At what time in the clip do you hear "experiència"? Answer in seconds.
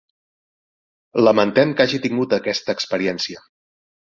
2.79-3.45